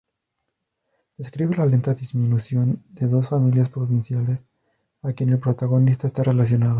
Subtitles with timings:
[1.15, 4.43] Describe la lenta disminución de dos familias provinciales
[5.03, 6.69] a quien el protagonista está relacionado.